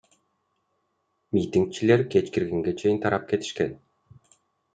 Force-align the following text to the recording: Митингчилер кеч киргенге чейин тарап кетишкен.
Митингчилер 1.35 2.01
кеч 2.13 2.25
киргенге 2.37 2.71
чейин 2.79 2.99
тарап 3.07 3.23
кетишкен. 3.29 3.71